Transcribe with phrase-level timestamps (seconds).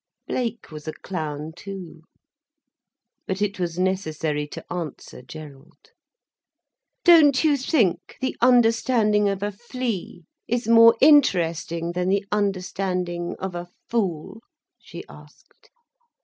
[0.27, 2.01] Blake was a clown too.
[3.27, 5.91] But it was necessary to answer Gerald.
[7.03, 13.53] "Don't you think the understanding of a flea is more interesting than the understanding of
[13.53, 14.41] a fool?"
[14.79, 15.69] she asked.